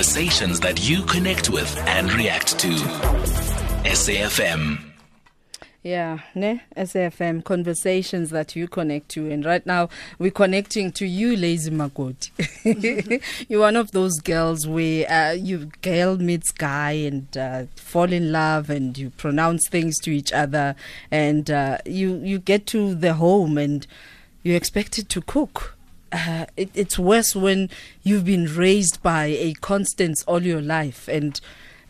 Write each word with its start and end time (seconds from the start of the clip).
Conversations 0.00 0.60
that 0.60 0.88
you 0.88 1.02
connect 1.02 1.50
with 1.50 1.76
and 1.86 2.10
react 2.14 2.58
to. 2.58 2.68
SAFM. 3.84 4.78
Yeah, 5.82 6.20
ne? 6.34 6.62
SAFM 6.74 7.44
conversations 7.44 8.30
that 8.30 8.56
you 8.56 8.66
connect 8.66 9.10
to. 9.10 9.30
And 9.30 9.44
right 9.44 9.64
now, 9.66 9.90
we're 10.18 10.30
connecting 10.30 10.90
to 10.92 11.04
you, 11.04 11.36
Lazy 11.36 11.70
Makoti. 11.70 12.30
You're 13.50 13.60
one 13.60 13.76
of 13.76 13.90
those 13.90 14.20
girls 14.20 14.66
where 14.66 15.06
uh, 15.12 15.32
you 15.32 15.70
girl 15.82 16.16
meets 16.16 16.50
guy 16.50 16.92
and 16.92 17.36
uh, 17.36 17.64
fall 17.76 18.10
in 18.10 18.32
love 18.32 18.70
and 18.70 18.96
you 18.96 19.10
pronounce 19.10 19.68
things 19.68 19.98
to 19.98 20.10
each 20.10 20.32
other 20.32 20.76
and 21.10 21.50
uh, 21.50 21.76
you, 21.84 22.22
you 22.24 22.38
get 22.38 22.66
to 22.68 22.94
the 22.94 23.12
home 23.12 23.58
and 23.58 23.86
you're 24.42 24.56
expected 24.56 25.10
to 25.10 25.20
cook. 25.20 25.76
Uh, 26.12 26.46
it, 26.56 26.70
it's 26.74 26.98
worse 26.98 27.36
when 27.36 27.70
you've 28.02 28.24
been 28.24 28.46
raised 28.46 29.02
by 29.02 29.26
a 29.26 29.52
Constance 29.60 30.24
all 30.24 30.42
your 30.42 30.60
life 30.60 31.06
and 31.08 31.40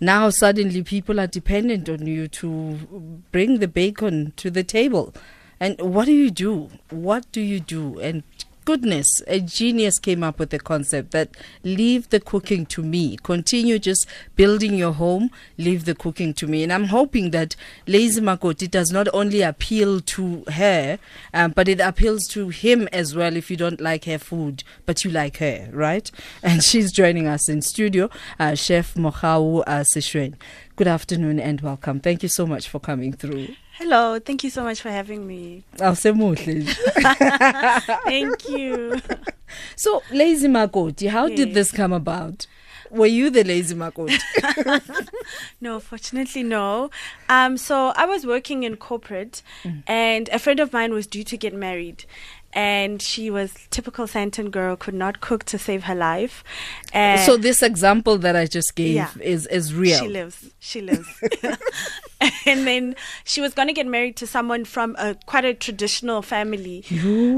now 0.00 0.30
suddenly 0.30 0.82
people 0.82 1.20
are 1.20 1.26
dependent 1.26 1.88
on 1.88 2.06
you 2.06 2.26
to 2.28 3.22
bring 3.32 3.58
the 3.58 3.68
bacon 3.68 4.32
to 4.36 4.50
the 4.50 4.64
table. 4.64 5.14
And 5.60 5.78
what 5.78 6.06
do 6.06 6.12
you 6.12 6.30
do? 6.30 6.70
What 6.88 7.30
do 7.32 7.42
you 7.42 7.60
do? 7.60 8.00
And 8.00 8.22
goodness, 8.70 9.20
a 9.26 9.40
genius 9.40 9.98
came 9.98 10.22
up 10.22 10.38
with 10.38 10.50
the 10.50 10.58
concept 10.60 11.10
that 11.10 11.36
leave 11.64 12.08
the 12.10 12.20
cooking 12.20 12.64
to 12.64 12.84
me. 12.84 13.16
Continue 13.16 13.80
just 13.80 14.06
building 14.36 14.76
your 14.76 14.92
home, 14.92 15.28
leave 15.58 15.86
the 15.86 15.94
cooking 15.96 16.32
to 16.34 16.46
me. 16.46 16.62
And 16.62 16.72
I'm 16.72 16.84
hoping 16.84 17.32
that 17.32 17.56
Lazy 17.88 18.20
Makoti 18.20 18.70
does 18.70 18.92
not 18.92 19.08
only 19.12 19.42
appeal 19.42 20.00
to 20.00 20.44
her, 20.52 21.00
um, 21.34 21.50
but 21.50 21.66
it 21.66 21.80
appeals 21.80 22.28
to 22.28 22.50
him 22.50 22.88
as 22.92 23.16
well 23.16 23.36
if 23.36 23.50
you 23.50 23.56
don't 23.56 23.80
like 23.80 24.04
her 24.04 24.18
food, 24.18 24.62
but 24.86 25.04
you 25.04 25.10
like 25.10 25.38
her, 25.38 25.68
right? 25.72 26.08
And 26.44 26.62
she's 26.62 26.92
joining 26.92 27.26
us 27.26 27.48
in 27.48 27.62
studio, 27.62 28.08
uh, 28.38 28.54
Chef 28.54 28.94
Mogau 28.94 29.64
uh, 29.66 29.82
Seshoene. 29.82 30.36
Good 30.80 30.88
afternoon 30.88 31.38
and 31.38 31.60
welcome. 31.60 32.00
Thank 32.00 32.22
you 32.22 32.30
so 32.30 32.46
much 32.46 32.66
for 32.66 32.80
coming 32.80 33.12
through. 33.12 33.48
Hello, 33.74 34.18
thank 34.18 34.42
you 34.42 34.48
so 34.48 34.64
much 34.64 34.80
for 34.80 34.90
having 34.90 35.26
me. 35.26 35.62
Awusemuhle. 35.76 36.66
Thank 38.04 38.48
you. 38.48 38.98
So, 39.76 40.00
Lazy 40.10 40.48
Makoti, 40.48 41.10
how 41.10 41.28
did 41.28 41.52
this 41.52 41.70
come 41.70 41.92
about? 41.92 42.46
Were 42.90 43.06
you 43.06 43.28
the 43.28 43.44
Lazy 43.44 43.74
Makoti? 43.74 44.18
No, 45.60 45.80
fortunately, 45.80 46.42
no. 46.44 46.90
Um, 47.28 47.58
so 47.58 47.88
I 47.96 48.06
was 48.06 48.24
working 48.24 48.62
in 48.62 48.76
corporate, 48.76 49.42
Mm. 49.64 49.82
and 49.86 50.28
a 50.30 50.38
friend 50.38 50.60
of 50.60 50.72
mine 50.72 50.94
was 50.94 51.06
due 51.06 51.24
to 51.24 51.36
get 51.36 51.52
married. 51.52 52.04
And 52.52 53.00
she 53.00 53.30
was 53.30 53.54
typical 53.70 54.06
Sandton 54.06 54.50
girl, 54.50 54.74
could 54.76 54.94
not 54.94 55.20
cook 55.20 55.44
to 55.44 55.58
save 55.58 55.84
her 55.84 55.94
life. 55.94 56.42
And 56.92 57.20
so, 57.20 57.36
this 57.36 57.62
example 57.62 58.18
that 58.18 58.34
I 58.34 58.46
just 58.46 58.74
gave 58.74 58.94
Yeah. 58.94 59.10
is, 59.20 59.46
is 59.46 59.72
real. 59.72 59.98
She 59.98 60.08
lives. 60.08 60.50
She 60.58 60.80
lives. 60.80 61.08
and 62.46 62.66
then 62.66 62.94
she 63.24 63.40
was 63.40 63.54
going 63.54 63.68
to 63.68 63.74
get 63.74 63.86
married 63.86 64.16
to 64.16 64.26
someone 64.26 64.64
from 64.64 64.94
a 64.98 65.14
quite 65.26 65.44
a 65.44 65.54
traditional 65.54 66.22
family. 66.22 66.82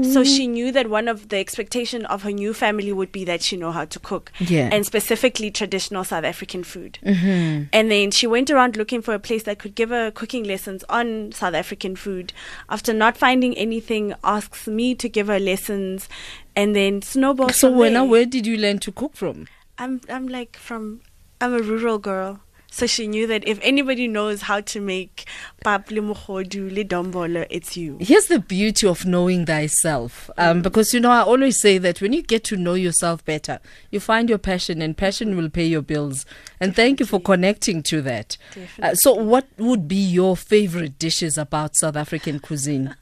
So 0.03 0.23
she 0.23 0.47
knew 0.47 0.71
that 0.71 0.89
one 0.89 1.07
of 1.07 1.29
the 1.29 1.37
expectation 1.37 2.05
of 2.07 2.23
her 2.23 2.31
new 2.31 2.53
family 2.53 2.91
would 2.91 3.11
be 3.11 3.23
that 3.25 3.41
she 3.41 3.55
know 3.57 3.71
how 3.71 3.85
to 3.85 3.99
cook. 3.99 4.31
Yeah. 4.39 4.69
And 4.71 4.85
specifically 4.85 5.51
traditional 5.51 6.03
South 6.03 6.23
African 6.23 6.63
food. 6.63 6.99
Mm-hmm. 7.03 7.65
And 7.71 7.91
then 7.91 8.11
she 8.11 8.27
went 8.27 8.51
around 8.51 8.75
looking 8.75 9.01
for 9.01 9.13
a 9.13 9.19
place 9.19 9.43
that 9.43 9.59
could 9.59 9.75
give 9.75 9.89
her 9.89 10.11
cooking 10.11 10.43
lessons 10.43 10.83
on 10.89 11.31
South 11.31 11.53
African 11.53 11.95
food. 11.95 12.33
After 12.69 12.93
not 12.93 13.17
finding 13.17 13.55
anything, 13.57 14.13
asks 14.23 14.67
me 14.67 14.95
to 14.95 15.07
give 15.07 15.27
her 15.27 15.39
lessons. 15.39 16.09
And 16.55 16.75
then 16.75 17.01
snowball. 17.01 17.49
So, 17.49 17.71
when, 17.71 18.09
where 18.09 18.25
did 18.25 18.45
you 18.45 18.57
learn 18.57 18.77
to 18.79 18.91
cook 18.91 19.15
from? 19.15 19.47
I'm 19.77 20.01
I'm 20.07 20.27
like 20.27 20.55
from 20.55 21.01
I'm 21.41 21.53
a 21.53 21.59
rural 21.59 21.97
girl. 21.97 22.41
So 22.73 22.87
she 22.87 23.05
knew 23.05 23.27
that 23.27 23.47
if 23.47 23.59
anybody 23.61 24.07
knows 24.07 24.41
how 24.41 24.59
to 24.61 24.81
make 24.81 25.25
pap 25.63 25.91
le 25.91 26.01
mogodu 26.01 26.73
le 26.75 26.83
dombolo, 26.83 27.45
it's 27.51 27.77
you. 27.77 27.97
Here's 27.99 28.25
the 28.25 28.39
beauty 28.39 28.87
of 28.87 29.05
knowing 29.05 29.45
thyself. 29.45 30.31
Um, 30.39 30.63
because, 30.63 30.91
you 30.91 30.99
know, 30.99 31.11
I 31.11 31.19
always 31.19 31.61
say 31.61 31.77
that 31.77 32.01
when 32.01 32.13
you 32.13 32.23
get 32.23 32.43
to 32.45 32.57
know 32.57 32.73
yourself 32.73 33.23
better, 33.25 33.59
you 33.91 33.99
find 33.99 34.27
your 34.27 34.39
passion, 34.39 34.81
and 34.81 34.97
passion 34.97 35.37
will 35.37 35.51
pay 35.51 35.65
your 35.67 35.83
bills. 35.83 36.25
And 36.59 36.75
thank 36.75 36.99
you 36.99 37.05
for 37.05 37.19
connecting 37.19 37.83
to 37.83 38.01
that. 38.01 38.37
Uh, 38.81 38.95
so, 38.95 39.13
what 39.13 39.45
would 39.59 39.87
be 39.87 40.03
your 40.03 40.35
favorite 40.35 40.97
dishes 40.97 41.37
about 41.37 41.75
South 41.75 41.95
African 41.95 42.39
cuisine? 42.39 42.95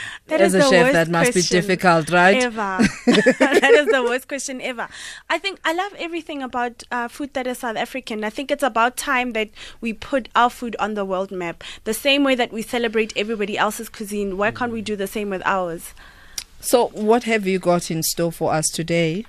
That 0.28 0.40
As 0.40 0.54
is 0.54 0.54
a 0.54 0.58
the 0.58 0.70
chef, 0.70 0.82
worst 0.84 0.92
that 0.92 1.08
must 1.08 1.34
be 1.34 1.42
difficult, 1.42 2.10
right? 2.10 2.42
Ever. 2.42 2.78
that 3.06 3.74
is 3.74 3.86
the 3.86 4.02
worst 4.02 4.28
question 4.28 4.60
ever. 4.60 4.88
I 5.28 5.38
think 5.38 5.60
I 5.64 5.72
love 5.74 5.92
everything 5.98 6.42
about 6.42 6.82
uh, 6.90 7.08
food 7.08 7.34
that 7.34 7.46
is 7.46 7.58
South 7.58 7.76
African. 7.76 8.24
I 8.24 8.30
think 8.30 8.50
it's 8.50 8.62
about 8.62 8.96
time 8.96 9.32
that 9.32 9.50
we 9.80 9.92
put 9.92 10.28
our 10.34 10.48
food 10.50 10.76
on 10.78 10.94
the 10.94 11.04
world 11.04 11.30
map. 11.30 11.64
The 11.84 11.94
same 11.94 12.24
way 12.24 12.34
that 12.36 12.52
we 12.52 12.62
celebrate 12.62 13.12
everybody 13.16 13.58
else's 13.58 13.88
cuisine, 13.88 14.36
why 14.36 14.50
can't 14.52 14.72
we 14.72 14.80
do 14.82 14.96
the 14.96 15.06
same 15.06 15.30
with 15.30 15.42
ours? 15.44 15.92
So, 16.60 16.88
what 16.88 17.24
have 17.24 17.46
you 17.46 17.58
got 17.58 17.90
in 17.90 18.02
store 18.04 18.30
for 18.30 18.52
us 18.52 18.68
today? 18.68 19.26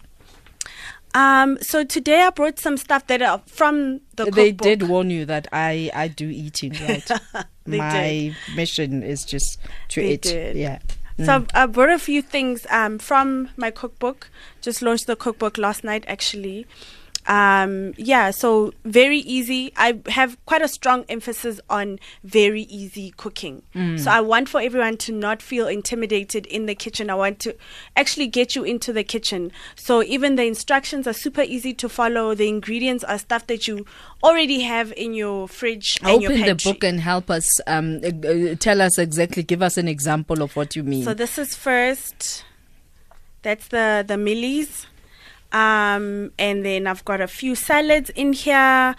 Um, 1.16 1.58
so 1.62 1.84
today 1.84 2.22
I 2.24 2.30
brought 2.32 2.60
some 2.60 2.76
stuff 2.78 3.06
that 3.08 3.22
are 3.22 3.42
from 3.46 4.02
the 4.16 4.26
they 4.26 4.52
cookbook. 4.52 4.64
did 4.64 4.84
warn 4.90 5.10
you 5.12 5.26
that 5.26 5.48
I, 5.54 5.92
I 5.94 6.08
do 6.08 6.28
eating, 6.30 6.74
right? 6.88 7.08
They 7.66 7.78
My 7.78 8.36
mission 8.56 9.04
is 9.04 9.24
just 9.24 9.60
to 9.90 10.02
They 10.02 10.14
eat. 10.14 10.22
did. 10.24 10.56
Yeah. 10.56 10.80
So 11.24 11.36
I've- 11.36 11.48
I 11.54 11.68
brought 11.68 11.90
a 11.92 12.00
few 12.00 12.24
things 12.24 12.66
um, 12.72 12.98
from 12.98 13.50
my 13.58 13.70
cookbook. 13.70 14.30
Just 14.62 14.82
launched 14.82 15.06
the 15.06 15.16
cookbook 15.16 15.60
last 15.60 15.84
night, 15.84 16.04
actually. 16.08 16.66
Um, 17.26 17.94
yeah, 17.98 18.32
so 18.32 18.74
very 18.84 19.20
easy. 19.20 19.72
I 19.78 20.00
have 20.08 20.38
quite 20.46 20.62
a 20.62 20.68
strong 20.68 21.06
emphasis 21.10 21.60
on 21.70 22.00
very 22.24 22.64
easy 22.64 23.14
cooking. 23.16 23.64
So 23.98 24.12
I 24.12 24.22
want 24.22 24.50
for 24.50 24.62
everyone 24.62 24.98
to 24.98 25.12
not 25.12 25.42
feel 25.42 25.68
intimidated 25.68 26.46
in 26.48 26.66
the 26.66 26.76
kitchen. 26.76 27.10
I 27.10 27.16
want 27.16 27.40
to 27.40 27.56
actually 27.96 28.28
get 28.28 28.56
you 28.56 28.64
into 28.64 28.94
the 28.94 29.04
kitchen. 29.04 29.52
So 29.76 30.04
even 30.04 30.36
the 30.36 30.44
instructions 30.46 31.08
are 31.08 31.14
super 31.14 31.42
easy 31.42 31.74
to 31.76 31.90
follow. 31.90 32.36
The 32.36 32.48
ingredients 32.48 33.04
are 33.04 33.18
stuff 33.18 33.48
that 33.48 33.68
you 33.68 33.86
already 34.24 34.62
have 34.62 34.94
in 34.98 35.14
your 35.14 35.48
fridge 35.48 36.00
and 36.04 36.22
your 36.22 36.32
Open 36.32 36.46
the 36.46 36.56
book 36.56 36.84
and 36.84 37.00
help 37.00 37.30
us. 37.30 37.60
Um, 37.68 38.00
uh, 38.04 38.28
uh, 38.28 38.56
tell 38.56 38.82
us 38.82 38.98
exactly. 38.98 39.44
Give 39.44 39.62
us 39.62 39.78
an 39.78 39.88
example 39.88 40.42
of 40.42 40.56
what 40.56 40.76
you 40.76 40.84
mean. 40.84 41.04
So 41.04 41.14
this 41.14 41.38
is 41.38 41.56
first. 41.56 42.46
That's 43.42 43.68
the 43.68 44.06
the 44.08 44.18
millies, 44.18 44.88
um, 45.54 46.32
and 46.38 46.66
then 46.66 46.88
I've 46.88 47.06
got 47.06 47.22
a 47.22 47.28
few 47.28 47.56
salads 47.56 48.10
in 48.10 48.34
here. 48.34 48.96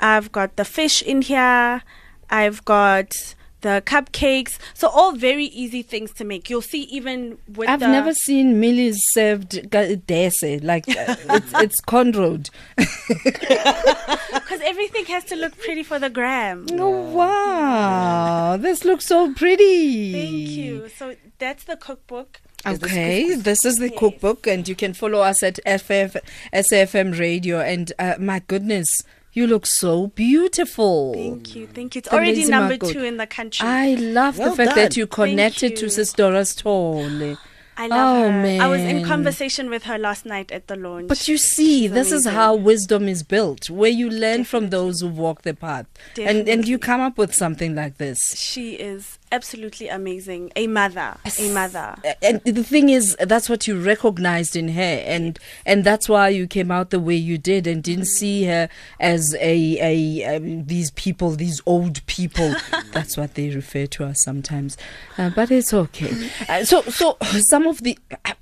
I've 0.00 0.30
got 0.32 0.56
the 0.56 0.64
fish 0.64 1.02
in 1.02 1.22
here. 1.22 1.82
I've 2.30 2.64
got 2.64 3.34
the 3.62 3.82
cupcakes. 3.84 4.58
So 4.74 4.88
all 4.88 5.12
very 5.12 5.46
easy 5.46 5.82
things 5.82 6.12
to 6.14 6.24
make. 6.24 6.48
You'll 6.48 6.62
see 6.62 6.82
even 6.82 7.38
with 7.48 7.68
I've 7.68 7.80
the 7.80 7.88
never 7.88 8.14
seen 8.14 8.60
Millie's 8.60 9.00
served 9.12 9.68
dese 9.70 10.62
like 10.62 10.88
uh, 10.88 11.16
it's, 11.30 11.52
it's 11.54 11.80
conroed. 11.80 12.50
because 12.76 14.60
everything 14.64 15.06
has 15.06 15.24
to 15.24 15.36
look 15.36 15.58
pretty 15.58 15.82
for 15.82 15.98
the 15.98 16.10
gram. 16.10 16.66
Oh 16.72 17.00
wow, 17.10 18.56
this 18.56 18.84
looks 18.84 19.06
so 19.06 19.34
pretty. 19.34 20.12
Thank 20.12 20.50
you. 20.50 20.88
So 20.88 21.16
that's 21.38 21.64
the 21.64 21.76
cookbook. 21.76 22.40
Okay, 22.66 23.34
this 23.34 23.64
is 23.64 23.78
the 23.78 23.88
Yes. 23.90 23.98
cookbook, 23.98 24.46
and 24.46 24.66
you 24.68 24.74
can 24.74 24.92
follow 24.94 25.20
us 25.20 25.42
at 25.42 25.58
FF, 25.66 26.16
SFM 26.52 27.18
Radio. 27.18 27.60
And 27.60 27.92
uh, 27.98 28.14
my 28.18 28.40
goodness, 28.46 29.02
you 29.32 29.46
look 29.46 29.66
so 29.66 30.08
beautiful. 30.08 31.14
Thank 31.14 31.54
you. 31.54 31.66
Thank 31.66 31.94
you. 31.94 32.00
It's 32.00 32.08
The 32.08 32.14
already 32.16 32.36
lazy 32.36 32.50
number 32.50 32.74
market. 32.78 32.92
two 32.92 33.04
in 33.04 33.16
the 33.18 33.26
country. 33.26 33.66
I 33.68 33.94
love 33.94 34.38
Well 34.38 34.50
the 34.50 34.56
fact 34.56 34.70
done. 34.70 34.78
that 34.78 34.96
you 34.96 35.06
connected 35.06 35.76
to 35.76 35.82
you. 35.84 35.88
Sis 35.90 36.12
Dora 36.12 36.40
Sithole. 36.42 37.36
I 37.78 37.88
love 37.88 38.24
Oh, 38.24 38.30
her. 38.30 38.62
I 38.62 38.68
was 38.68 38.80
in 38.80 39.04
conversation 39.04 39.68
with 39.68 39.82
her 39.82 39.98
last 39.98 40.24
night 40.24 40.50
at 40.50 40.66
the 40.66 40.76
launch. 40.76 41.08
But 41.08 41.28
you 41.28 41.36
see, 41.36 41.82
She's 41.82 41.90
this 41.92 42.10
is 42.10 42.24
how 42.24 42.54
wisdom 42.54 43.06
is 43.06 43.22
built, 43.22 43.68
where 43.68 43.90
you 43.90 44.08
learn 44.08 44.44
from 44.44 44.70
those 44.70 45.02
who 45.02 45.08
walk 45.08 45.42
the 45.42 45.52
path, 45.52 45.84
and 46.18 46.48
and 46.48 46.66
you 46.66 46.78
come 46.78 47.02
up 47.02 47.18
with 47.18 47.34
something 47.34 47.74
like 47.74 47.98
this. 47.98 48.18
She 48.34 48.76
is 48.76 49.18
absolutely 49.32 49.88
amazing. 49.88 50.52
A 50.56 50.66
mother. 50.66 51.16
A 51.38 51.52
mother. 51.52 51.96
And 52.22 52.40
the 52.44 52.62
thing 52.64 52.88
is, 52.88 53.16
that's 53.20 53.48
what 53.48 53.66
you 53.66 53.80
recognized 53.80 54.56
in 54.56 54.68
her, 54.68 54.80
and 55.06 55.38
and 55.64 55.84
that's 55.84 56.08
why 56.08 56.28
you 56.28 56.46
came 56.46 56.70
out 56.70 56.90
the 56.90 57.00
way 57.00 57.14
you 57.14 57.38
did, 57.38 57.66
and 57.66 57.82
didn't 57.82 58.06
see 58.06 58.44
her 58.44 58.68
as 59.00 59.34
a 59.40 59.78
a 59.80 60.36
um, 60.36 60.64
these 60.66 60.90
people, 60.92 61.30
these 61.32 61.60
old 61.66 62.04
people. 62.06 62.54
that's 62.92 63.16
what 63.16 63.34
they 63.34 63.50
refer 63.50 63.86
to 63.86 64.04
us 64.04 64.22
sometimes, 64.22 64.76
uh, 65.18 65.30
but 65.30 65.50
it's 65.50 65.72
okay. 65.74 66.30
Uh, 66.48 66.64
so 66.64 66.82
so 66.82 67.16
some 67.48 67.66
of 67.66 67.82
the 67.82 67.98
uh, 68.24 68.32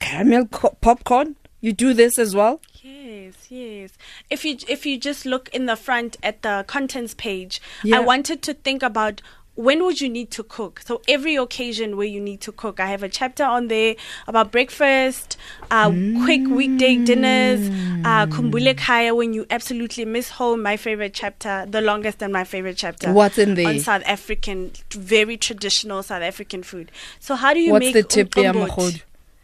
caramel 0.00 0.46
co- 0.46 0.76
popcorn, 0.80 1.36
you 1.60 1.72
do 1.72 1.92
this 1.94 2.18
as 2.18 2.34
well. 2.34 2.60
Yes, 2.82 3.34
yes. 3.50 3.90
If 4.30 4.44
you 4.44 4.56
if 4.68 4.86
you 4.86 4.98
just 4.98 5.26
look 5.26 5.48
in 5.50 5.66
the 5.66 5.76
front 5.76 6.16
at 6.22 6.42
the 6.42 6.64
contents 6.66 7.14
page, 7.14 7.60
Yeah. 7.82 7.96
I 7.98 8.00
wanted 8.00 8.40
to 8.42 8.54
think 8.54 8.82
about 8.82 9.20
when 9.60 9.84
would 9.84 10.00
you 10.00 10.08
need 10.08 10.30
to 10.30 10.42
cook? 10.42 10.80
So 10.86 11.02
every 11.06 11.36
occasion 11.36 11.98
where 11.98 12.06
you 12.06 12.20
need 12.20 12.40
to 12.42 12.52
cook, 12.52 12.80
I 12.80 12.86
have 12.86 13.02
a 13.02 13.10
chapter 13.10 13.44
on 13.44 13.68
there 13.68 13.94
about 14.26 14.50
breakfast, 14.50 15.36
uh, 15.70 15.90
quick 16.24 16.48
weekday 16.48 16.96
dinners, 17.04 17.68
uh, 18.06 18.26
kumbule 18.26 18.74
kaya 18.76 19.14
when 19.14 19.34
you 19.34 19.46
absolutely 19.50 20.06
miss 20.06 20.30
home. 20.30 20.62
My 20.62 20.78
favorite 20.78 21.12
chapter, 21.12 21.66
the 21.68 21.82
longest 21.82 22.22
and 22.22 22.32
my 22.32 22.44
favorite 22.44 22.78
chapter. 22.78 23.12
What's 23.12 23.36
in 23.36 23.54
there? 23.54 23.68
On 23.68 23.78
South 23.78 24.02
African, 24.06 24.72
very 24.92 25.36
traditional 25.36 26.02
South 26.02 26.22
African 26.22 26.62
food. 26.62 26.90
So 27.18 27.34
how 27.34 27.52
do 27.52 27.60
you 27.60 27.72
What's 27.72 27.84
make 27.84 27.94
the 27.94 28.02
tip 28.02 28.34
there, 28.34 28.54
umqombothi? 28.54 28.68
Makhod? 28.68 29.02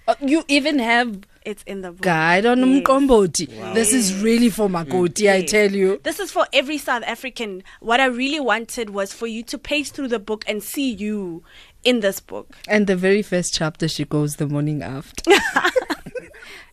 Uh, 0.09 0.15
you 0.23 0.45
even 0.49 0.79
have 0.79 1.19
It's 1.47 1.63
in 1.63 1.81
the 1.83 1.93
book. 1.93 2.01
guide 2.03 2.45
on 2.45 2.59
Yes. 2.59 2.67
umqombothi. 2.83 3.47
This 3.73 3.93
is 3.93 4.21
really 4.21 4.51
for 4.51 4.69
Makoti, 4.69 5.27
mm. 5.27 5.33
I 5.33 5.43
tell 5.45 5.71
you. 5.71 6.01
This 6.03 6.19
is 6.19 6.33
for 6.33 6.45
every 6.53 6.77
South 6.77 7.05
African. 7.07 7.63
What 7.81 8.01
I 8.01 8.07
really 8.07 8.41
wanted 8.41 8.91
was 8.91 9.13
for 9.13 9.29
you 9.29 9.45
to 9.45 9.57
pace 9.57 9.91
through 9.93 10.09
the 10.09 10.19
book 10.19 10.45
and 10.49 10.61
see 10.61 10.91
you 10.91 11.45
in 11.85 12.01
this 12.01 12.19
book. 12.19 12.57
And 12.67 12.89
the 12.89 12.97
very 12.97 13.23
first 13.23 13.55
chapter, 13.55 13.87
she 13.87 14.05
goes 14.05 14.37
the 14.37 14.47
morning 14.49 14.83
after. 14.83 15.31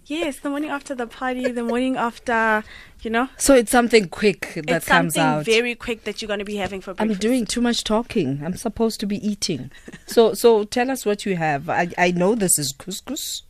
Yes, 0.05 0.39
the 0.39 0.49
morning 0.49 0.69
after 0.69 0.93
the 0.93 1.07
party, 1.07 1.49
the 1.51 1.63
morning 1.63 1.95
after, 1.95 2.63
you 3.01 3.09
know, 3.09 3.29
so 3.37 3.55
it's 3.55 3.71
something 3.71 4.09
quick 4.09 4.53
that 4.55 4.69
it's 4.69 4.85
comes 4.85 5.13
something 5.13 5.21
out. 5.39 5.45
very 5.45 5.75
quick 5.75 6.03
that 6.03 6.21
you're 6.21 6.27
going 6.27 6.39
to 6.39 6.45
be 6.45 6.57
having 6.57 6.81
for 6.81 6.93
breakfast. 6.93 7.17
I'm 7.17 7.19
doing 7.19 7.45
too 7.45 7.61
much 7.61 7.83
talking. 7.85 8.41
I'm 8.43 8.57
supposed 8.57 8.99
to 8.99 9.05
be 9.05 9.25
eating. 9.25 9.71
So, 10.05 10.33
so 10.33 10.65
tell 10.65 10.91
us 10.91 11.05
what 11.05 11.25
you 11.25 11.37
have. 11.37 11.69
I, 11.69 11.89
I 11.97 12.11
know 12.11 12.35
this 12.35 12.59
is 12.59 12.73
couscous 12.73 13.43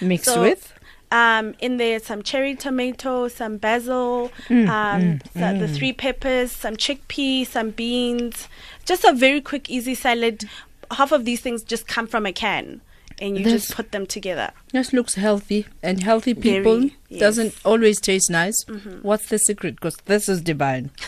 mixed 0.00 0.26
So, 0.26 0.42
with. 0.42 0.74
Um, 1.10 1.54
in 1.58 1.78
there, 1.78 1.98
some 2.00 2.22
cherry 2.22 2.54
tomato, 2.54 3.28
some 3.28 3.56
basil, 3.56 4.30
Mm, 4.48 4.68
um, 4.68 5.18
the, 5.32 5.66
the 5.66 5.72
three 5.72 5.94
peppers, 5.94 6.52
some 6.52 6.76
chickpea, 6.76 7.46
some 7.46 7.70
beans. 7.70 8.46
Just 8.84 9.04
a 9.04 9.14
very 9.14 9.40
quick, 9.40 9.70
easy 9.70 9.94
salad. 9.94 10.44
Half 10.90 11.12
of 11.12 11.24
these 11.24 11.40
things 11.40 11.62
just 11.62 11.86
come 11.88 12.06
from 12.06 12.26
a 12.26 12.32
can, 12.32 12.82
and 13.20 13.36
you 13.38 13.44
just 13.44 13.74
put 13.74 13.90
them 13.92 14.06
together. 14.06 14.50
This 14.72 14.92
looks 14.92 15.14
healthy, 15.14 15.66
and 15.82 16.02
healthy 16.02 16.34
people 16.34 16.76
Very, 16.76 16.84
yes. 16.84 16.92
Mm-hmm. 17.10 17.18
doesn't 17.18 17.54
always 17.64 18.00
taste 18.00 18.30
nice. 18.30 18.64
What's 19.02 19.28
the 19.28 19.38
secret? 19.38 19.76
Because 19.76 19.96
this 20.06 20.28
is 20.28 20.40
divine. 20.42 20.90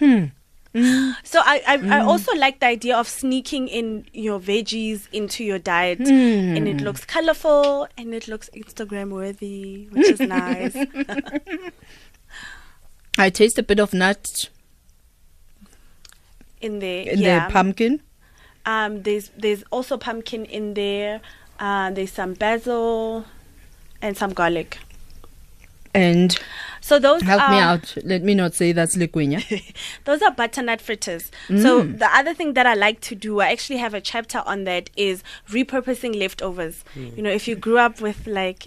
So 1.22 1.38
I 1.38 1.62
I, 1.68 1.74
I 1.74 1.76
Mm. 2.02 2.06
also 2.08 2.32
like 2.34 2.58
the 2.58 2.66
idea 2.66 2.96
of 2.96 3.06
sneaking 3.08 3.68
in 3.68 4.06
your 4.12 4.40
veggies 4.40 5.06
into 5.12 5.44
your 5.44 5.60
diet, 5.60 6.00
Mm. 6.00 6.56
and 6.56 6.66
it 6.66 6.80
looks 6.80 7.04
colorful 7.04 7.86
and 7.96 8.12
it 8.12 8.26
looks 8.26 8.50
Instagram 8.52 9.10
worthy, 9.10 9.86
which 9.92 10.08
is 10.08 10.18
nice. 10.18 10.74
I 13.18 13.30
taste 13.30 13.56
a 13.56 13.62
bit 13.62 13.78
of 13.78 13.94
nut 13.94 14.48
In 16.60 16.80
there, 16.80 17.02
in 17.08 17.18
yeah. 17.20 17.46
the 17.46 17.52
pumpkin. 17.52 18.00
Um, 18.66 19.02
there's 19.02 19.30
there's 19.38 19.62
also 19.70 19.96
pumpkin 19.98 20.44
in 20.46 20.74
there. 20.74 21.20
Uh, 21.58 21.90
there's 21.90 22.12
some 22.12 22.34
basil 22.34 23.24
and 24.02 24.16
some 24.16 24.32
garlic. 24.32 24.78
And 25.94 26.36
So 26.80 26.98
those 26.98 27.22
help 27.22 27.40
are, 27.40 27.50
me 27.50 27.58
out. 27.58 27.96
Let 28.04 28.22
me 28.22 28.34
not 28.34 28.52
say 28.54 28.72
that's 28.72 28.96
liquinya. 28.96 29.40
Those 30.04 30.20
are 30.22 30.32
butternut 30.32 30.80
fritters. 30.80 31.30
So 31.46 31.82
Mm. 31.84 31.98
the 32.00 32.06
other 32.14 32.34
thing 32.34 32.54
that 32.54 32.66
I 32.66 32.74
like 32.74 33.00
to 33.02 33.14
do, 33.14 33.40
I 33.40 33.52
actually 33.52 33.78
have 33.78 33.94
a 33.94 34.00
chapter 34.00 34.42
on 34.44 34.64
that, 34.64 34.90
is 34.96 35.22
repurposing 35.48 36.18
leftovers. 36.18 36.84
You 36.96 37.22
know, 37.22 37.30
if 37.30 37.46
you 37.48 37.54
grew 37.54 37.78
up 37.78 38.00
with 38.00 38.26
like 38.26 38.66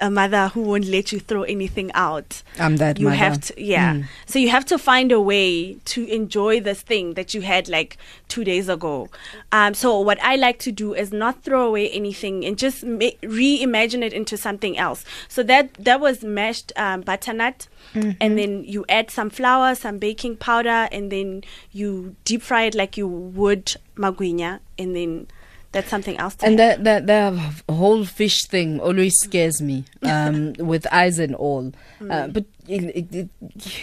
a 0.00 0.10
mother 0.10 0.48
who 0.48 0.62
won't 0.62 0.86
let 0.86 1.12
you 1.12 1.20
throw 1.20 1.42
anything 1.42 1.90
out, 1.94 2.42
I'm 2.58 2.76
that 2.78 2.98
you 2.98 3.06
mother. 3.06 3.16
have 3.16 3.40
to, 3.42 3.62
yeah. 3.62 3.94
Mm. 3.94 4.04
So 4.26 4.38
you 4.38 4.48
have 4.50 4.64
to 4.66 4.78
find 4.78 5.12
a 5.12 5.20
way 5.20 5.74
to 5.74 6.04
enjoy 6.06 6.60
this 6.60 6.80
thing 6.82 7.14
that 7.14 7.34
you 7.34 7.42
had 7.42 7.68
like 7.68 7.96
two 8.28 8.44
days 8.44 8.68
ago. 8.68 9.08
Um, 9.52 9.74
so 9.74 10.00
what 10.00 10.18
I 10.22 10.36
like 10.36 10.58
to 10.60 10.72
do 10.72 10.94
is 10.94 11.12
not 11.12 11.42
throw 11.42 11.66
away 11.66 11.90
anything 11.90 12.44
and 12.44 12.56
just 12.58 12.82
ma- 12.84 13.16
reimagine 13.22 14.02
it 14.02 14.12
into 14.12 14.36
something 14.36 14.78
else. 14.78 15.04
So 15.28 15.42
that 15.44 15.74
that 15.74 16.00
was 16.00 16.22
mashed 16.24 16.72
um, 16.76 17.02
butternut, 17.02 17.68
Mm-hmm. 17.94 18.10
and 18.20 18.38
then 18.38 18.62
you 18.64 18.84
add 18.88 19.10
some 19.10 19.30
flour, 19.30 19.74
some 19.74 19.98
baking 19.98 20.36
powder, 20.36 20.86
and 20.92 21.10
then 21.10 21.42
you 21.72 22.14
deep 22.24 22.40
fry 22.42 22.62
it 22.64 22.74
like 22.76 22.96
you 22.96 23.08
would 23.08 23.74
magwinya, 23.96 24.60
and 24.78 24.94
then 24.94 25.26
that's 25.72 25.88
something 25.88 26.16
else. 26.18 26.34
To 26.36 26.46
And 26.46 26.58
that 26.58 26.84
that 26.84 27.06
the 27.06 27.72
whole 27.72 28.04
fish 28.04 28.44
thing 28.46 28.80
always 28.80 29.14
scares 29.20 29.60
me, 29.62 29.84
um, 30.02 30.52
with 30.58 30.86
eyes 30.92 31.18
and 31.18 31.34
all. 31.34 31.72
Uh, 32.00 32.04
Mm. 32.04 32.32
but 32.32 32.44
it, 32.68 32.82
it, 32.96 33.14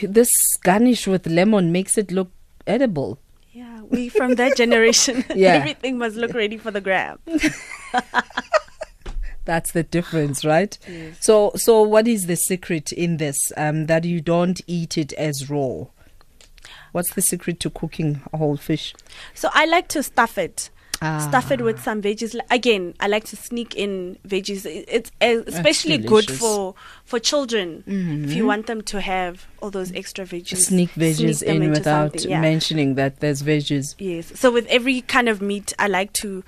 it, 0.01 0.13
this 0.13 0.29
garnish 0.63 1.07
with 1.07 1.27
lemon 1.27 1.71
makes 1.71 1.97
it 1.97 2.11
look 2.11 2.31
edible. 2.65 3.19
yeah, 3.53 3.81
we 3.89 4.09
from 4.09 4.35
that 4.35 4.55
generation. 4.57 5.23
Yeah. 5.35 5.53
everything 5.61 5.97
must 5.97 6.15
look 6.15 6.33
ready 6.33 6.57
for 6.57 6.71
the 6.71 6.81
gram. 6.81 7.19
That's 9.45 9.71
the 9.71 9.83
difference, 9.83 10.43
right? 10.43 10.77
So, 11.21 11.53
so 11.55 11.81
what 11.81 12.05
is 12.05 12.25
the 12.27 12.35
secret 12.35 12.91
in 12.91 13.15
this? 13.15 13.37
Um, 13.55 13.85
that 13.85 14.03
you 14.03 14.19
don't 14.19 14.59
eat 14.67 14.97
it 14.97 15.13
as 15.13 15.49
raw. 15.49 15.85
What's 16.91 17.13
the 17.13 17.21
secret 17.21 17.61
to 17.61 17.69
cooking 17.69 18.21
a 18.33 18.37
whole 18.37 18.57
fish? 18.57 18.93
So 19.33 19.49
I 19.53 19.65
like 19.65 19.87
to 19.89 20.03
stuff 20.03 20.37
it. 20.37 20.69
Stuff 20.97 21.51
it 21.51 21.61
Ah. 21.61 21.63
with 21.65 21.81
some 21.81 22.01
veggies. 22.01 22.35
Again, 22.49 22.93
I 22.99 23.07
like 23.07 23.23
to 23.25 23.35
sneak 23.35 23.75
in 23.75 24.17
veggies. 24.27 24.65
It's 24.65 25.11
uh, 25.21 25.43
especially 25.47 25.97
good 25.99 26.29
for 26.31 26.73
for 27.05 27.19
children 27.19 27.83
if 28.25 28.33
you 28.33 28.45
want 28.47 28.65
them 28.67 28.81
to 28.83 29.01
have 29.01 29.45
all 29.61 29.69
those 29.69 29.91
extra 29.93 30.25
veggies. 30.25 30.57
Sneak 30.57 30.89
veggies 30.95 31.45
them 31.45 31.61
in 31.61 31.71
without 31.71 32.25
yeah. 32.25 32.41
mentioning 32.41 32.95
that 32.95 33.19
there's 33.19 33.43
veggies. 33.43 33.95
Yes. 33.99 34.31
So 34.39 34.51
with 34.51 34.65
every 34.67 35.01
kind 35.01 35.29
of 35.29 35.41
meat, 35.41 35.73
I 35.77 35.87
like 35.87 36.13
to 36.13 36.43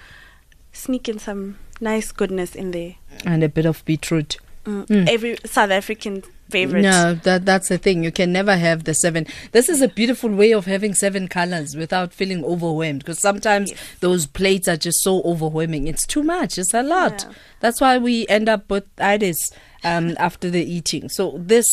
sneak 0.74 1.08
in 1.08 1.20
some 1.20 1.58
nice 1.80 2.12
goodness 2.12 2.56
in 2.56 2.72
there. 2.72 2.96
and 3.26 3.44
a 3.44 3.50
bit 3.50 3.66
of 3.66 3.84
beetroot. 3.86 4.38
Mm. 4.88 5.08
Every 5.10 5.38
South 5.46 5.72
African 5.72 6.24
favorite. 6.50 6.82
No, 6.82 7.14
that 7.24 7.46
that's 7.46 7.70
the 7.70 7.78
thing. 7.78 8.04
You 8.04 8.12
can 8.12 8.32
never 8.32 8.56
have 8.58 8.84
the 8.86 8.94
seven. 8.94 9.28
This 9.52 9.70
is 9.70 9.82
a 9.82 9.88
beautiful 9.88 10.30
way 10.32 10.52
of 10.54 10.66
having 10.66 10.94
seven 10.96 11.28
colors 11.28 11.76
without 11.76 12.12
feeling 12.14 12.44
overwhelmed. 12.44 13.00
Because 13.00 13.20
sometimes 13.22 13.70
Yes. 13.72 13.80
those 14.00 14.26
plates 14.26 14.68
are 14.68 14.78
just 14.78 15.00
so 15.04 15.22
overwhelming. 15.24 15.88
It's 15.88 16.06
too 16.08 16.24
much. 16.24 16.58
It's 16.58 16.74
a 16.74 16.82
lot. 16.84 17.26
Yeah. 17.28 17.34
That's 17.60 17.80
why 17.82 17.98
we 17.98 18.26
end 18.28 18.50
up 18.50 18.70
with 18.72 18.86
itis 19.00 19.38
um, 19.84 20.16
after 20.28 20.50
the 20.50 20.64
eating. 20.64 21.08
So 21.10 21.36
this 21.38 21.68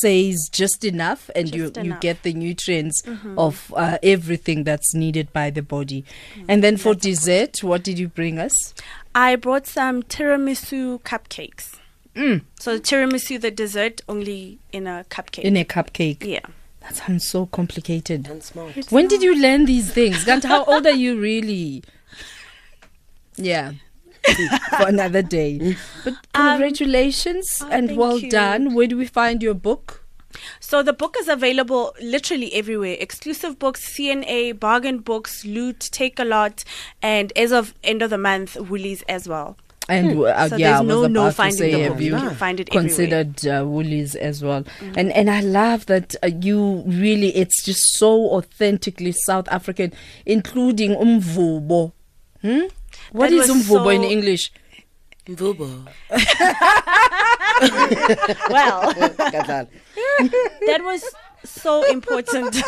says 0.00 0.48
just 0.50 0.82
enough, 0.84 1.28
and 1.36 1.54
you 1.54 1.64
Just 1.64 1.76
you 1.76 1.82
enough. 1.82 1.94
Mm-hmm. 1.96 2.00
get 2.00 2.22
the 2.22 2.32
nutrients 2.32 3.02
of 3.36 3.72
uh, 3.76 3.98
everything 4.02 4.64
that's 4.64 4.94
needed 4.94 5.32
by 5.32 5.50
the 5.50 5.62
body. 5.62 6.04
And 6.48 6.64
then 6.64 6.76
for 6.78 6.94
dessert, 6.94 7.62
what 7.62 7.82
did 7.84 7.98
you 7.98 8.08
bring 8.08 8.38
us? 8.38 8.72
I 9.14 9.36
brought 9.36 9.66
some 9.66 10.02
tiramisu 10.04 11.02
cupcakes. 11.02 11.76
Mm. 12.14 12.42
So 12.60 12.78
tiramisu, 12.78 13.40
the 13.40 13.50
dessert, 13.50 14.00
only 14.08 14.58
in 14.72 14.86
a 14.86 15.04
cupcake. 15.08 15.44
In 15.44 15.56
a 15.56 15.64
cupcake. 15.64 16.24
yeah. 16.24 16.40
That 16.80 16.96
sounds 16.96 17.24
so 17.26 17.46
complicated. 17.46 18.26
And 18.28 18.42
smart. 18.42 18.76
It's 18.76 18.90
When 18.90 19.04
not- 19.04 19.10
did 19.10 19.22
you 19.22 19.40
learn 19.40 19.66
these 19.66 19.92
things? 19.92 20.24
Gant, 20.24 20.44
how 20.44 20.64
old 20.64 20.84
are 20.86 20.90
you 20.90 21.18
really? 21.18 21.84
Yeah. 23.36 23.72
For 24.78 24.88
another 24.88 25.22
day. 25.22 25.76
But 26.04 26.14
congratulations 26.32 27.60
oh, 27.64 27.68
and 27.70 27.88
thank 27.88 27.98
well 28.00 28.18
you. 28.18 28.30
done. 28.30 28.74
Where 28.74 28.86
do 28.86 28.96
we 28.96 29.06
find 29.06 29.42
your 29.42 29.54
book? 29.54 30.04
So 30.60 30.82
the 30.82 30.92
book 30.92 31.16
is 31.18 31.28
available 31.28 31.94
literally 32.00 32.52
everywhere. 32.54 32.96
Exclusive 32.98 33.58
books, 33.58 33.96
CNA, 33.96 34.58
bargain 34.58 34.98
books, 34.98 35.44
loot, 35.44 35.78
Takealot, 35.80 36.64
and 37.02 37.32
as 37.36 37.52
of 37.52 37.74
end 37.84 38.00
of 38.02 38.10
the 38.10 38.18
month, 38.18 38.56
Woolies 38.56 39.02
as 39.08 39.28
well. 39.28 39.56
And 39.92 40.18
uh, 40.24 40.48
So 40.48 40.56
yeah, 40.56 40.72
there's 40.76 40.86
no 40.88 41.00
was 41.02 41.10
no 41.10 41.20
about 41.20 41.28
to 41.30 41.36
finding 41.36 41.58
say, 41.58 41.72
the 41.72 41.82
have 41.82 42.00
you 42.00 42.14
You 42.14 42.18
can 42.28 42.34
find 42.34 42.60
it 42.60 42.68
everywhere. 42.74 42.88
Mm-hmm. 42.88 43.32
considered 43.34 43.46
uh, 43.46 43.64
Woolies 43.66 44.14
as 44.14 44.42
well? 44.42 44.64
And 44.96 45.12
and 45.12 45.28
I 45.30 45.40
love 45.40 45.86
that 45.86 46.14
uh, 46.22 46.28
you 46.40 46.82
really 46.86 47.34
it's 47.36 47.62
just 47.62 47.82
so 47.94 48.30
authentically 48.30 49.12
South 49.12 49.48
African, 49.48 49.92
including 50.26 50.92
umvubo. 50.96 51.92
Hmm? 52.40 52.66
What 53.12 53.30
That 53.30 53.36
is 53.36 53.48
was 53.48 53.56
umvubo 53.56 53.94
in 53.94 54.04
English? 54.04 54.52
Mvubo. 55.26 55.86
Well, 58.50 58.92
that 60.66 60.80
was 60.82 61.04
so 61.44 61.84
important. 61.90 62.56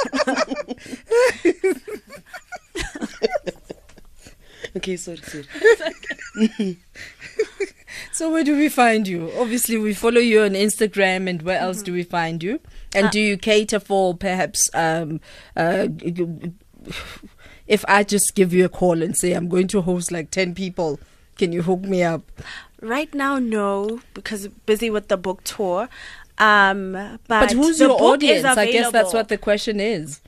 Okay, 4.76 4.96
sorry, 4.96 5.18
sorry. 5.18 5.46
So 8.14 8.30
where 8.30 8.44
do 8.44 8.56
we 8.56 8.68
find 8.68 9.08
you? 9.08 9.32
Obviously, 9.36 9.76
we 9.76 9.92
follow 9.92 10.20
you 10.20 10.42
on 10.42 10.50
Instagram, 10.50 11.28
and 11.28 11.42
where 11.42 11.58
else 11.58 11.82
do 11.82 11.92
we 11.92 12.04
find 12.04 12.44
you? 12.44 12.60
And 12.94 13.10
do 13.10 13.18
you 13.18 13.36
cater 13.36 13.80
for 13.80 14.14
perhaps 14.14 14.70
um, 14.72 15.20
uh, 15.56 15.88
if 17.66 17.84
I 17.88 18.04
just 18.04 18.36
give 18.36 18.52
you 18.54 18.64
a 18.66 18.68
call 18.68 19.02
and 19.02 19.16
say 19.16 19.32
I'm 19.32 19.48
going 19.48 19.66
to 19.68 19.80
host 19.82 20.12
like 20.12 20.30
ten 20.30 20.54
people, 20.54 21.00
can 21.36 21.50
you 21.52 21.62
hook 21.62 21.80
me 21.80 22.04
up? 22.04 22.22
right 22.80 23.12
now, 23.14 23.38
no, 23.38 24.00
because 24.12 24.46
busy 24.66 24.90
with 24.90 25.08
the 25.08 25.16
book 25.16 25.42
tour. 25.42 25.88
Um, 26.38 26.92
but, 26.92 27.18
But 27.28 27.52
who's 27.52 27.80
your 27.80 28.00
audience? 28.00 28.44
I 28.44 28.70
guess 28.70 28.92
that's 28.92 29.12
what 29.12 29.28
the 29.28 29.38
question 29.38 29.80
is. 29.80 30.20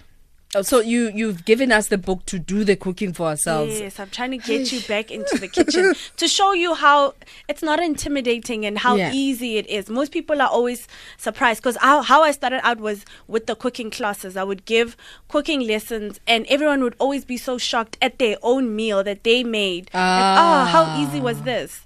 Oh, 0.54 0.62
So 0.62 0.80
you 0.80 1.10
you've 1.14 1.44
given 1.44 1.72
us 1.72 1.88
the 1.88 1.98
book 1.98 2.24
to 2.26 2.38
do 2.38 2.62
the 2.64 2.76
cooking 2.76 3.12
for 3.12 3.26
ourselves. 3.26 3.80
Yes, 3.80 3.98
I'm 3.98 4.10
trying 4.10 4.30
to 4.30 4.38
get 4.38 4.70
you 4.72 4.80
back 4.82 5.10
into 5.10 5.38
the 5.38 5.48
kitchen 5.56 5.94
to 6.16 6.28
show 6.28 6.52
you 6.52 6.74
how 6.74 7.14
it's 7.48 7.62
not 7.62 7.82
intimidating 7.82 8.64
and 8.64 8.78
how 8.78 8.94
Yeah. 8.94 9.12
easy 9.12 9.56
it 9.56 9.66
is. 9.68 9.90
Most 9.90 10.12
people 10.12 10.40
are 10.40 10.48
always 10.48 10.86
surprised 11.18 11.62
because 11.62 11.76
how, 11.76 12.02
how 12.02 12.22
I 12.22 12.30
started 12.30 12.64
out 12.64 12.78
was 12.78 13.04
with 13.26 13.46
the 13.46 13.56
cooking 13.56 13.90
classes. 13.90 14.36
I 14.36 14.44
would 14.44 14.64
give 14.64 14.96
cooking 15.28 15.60
lessons, 15.66 16.20
and 16.26 16.46
everyone 16.46 16.82
would 16.82 16.96
always 16.98 17.24
be 17.24 17.36
so 17.36 17.58
shocked 17.58 17.98
at 18.00 18.18
their 18.18 18.36
own 18.42 18.74
meal 18.76 19.02
that 19.02 19.24
they 19.24 19.42
made. 19.42 19.90
Like, 19.92 20.38
oh, 20.38 20.64
how 20.64 21.02
easy 21.02 21.20
was 21.20 21.40
ah. 21.40 21.44
this? 21.44 21.85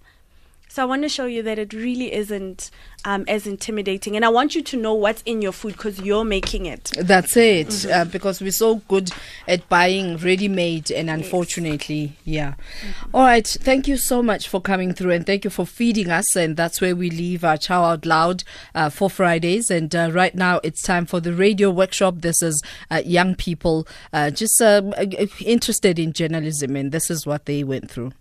So 0.71 0.83
I 0.83 0.85
want 0.85 1.03
to 1.03 1.09
show 1.09 1.27
you 1.27 1.43
that 1.43 1.59
it 1.59 1.73
really 1.73 2.13
isn't 2.13 2.71
um, 3.05 3.25
as 3.27 3.45
intimidating, 3.45 4.15
and 4.15 4.25
I 4.25 4.29
want 4.29 4.55
you 4.55 4.63
to 4.63 4.77
know 4.77 4.95
what's 4.95 5.21
in 5.23 5.43
your 5.43 5.51
food 5.51 5.73
because 5.73 6.01
you're 6.01 6.23
making 6.25 6.67
it. 6.67 6.93
That's 6.97 7.37
it, 7.37 7.67
Mm-hmm. 7.67 7.93
uh, 7.93 8.05
because 8.05 8.41
we're 8.41 8.53
so 8.53 8.77
good 8.87 9.11
at 9.49 9.69
buying 9.69 10.17
ready-made, 10.17 10.93
and 10.93 11.11
unfortunately, 11.11 12.17
yeah. 12.25 12.53
Mm-hmm. 12.53 13.17
All 13.17 13.23
right, 13.23 13.47
thank 13.49 13.89
you 13.89 13.97
so 13.97 14.23
much 14.23 14.49
for 14.49 14.61
coming 14.61 14.93
through, 14.93 15.11
and 15.11 15.27
thank 15.27 15.43
you 15.43 15.51
for 15.51 15.67
feeding 15.67 16.09
us. 16.09 16.37
And 16.37 16.57
that's 16.57 16.81
where 16.81 16.95
we 16.95 17.11
leave 17.11 17.43
our 17.43 17.57
chow 17.57 17.83
out 17.83 18.07
loud 18.07 18.45
uh, 18.73 18.91
for 18.91 19.11
Fridays. 19.11 19.73
And 19.73 19.93
uh, 19.93 20.11
right 20.13 20.37
now, 20.37 20.61
it's 20.63 20.83
time 20.83 21.05
for 21.05 21.19
the 21.19 21.35
radio 21.35 21.71
workshop. 21.71 22.19
This 22.19 22.43
is 22.45 22.63
uh, 22.93 23.03
young 23.05 23.35
people 23.35 23.89
uh, 24.13 24.31
just 24.31 24.63
um, 24.63 24.95
interested 25.41 25.99
in 25.99 26.13
journalism, 26.13 26.77
and 26.77 26.93
this 26.93 27.11
is 27.11 27.27
what 27.27 27.47
they 27.47 27.65
went 27.65 27.91
through. 27.91 28.13